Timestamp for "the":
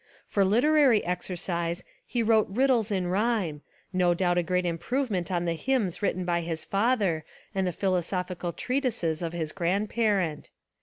5.45-5.53, 7.67-7.71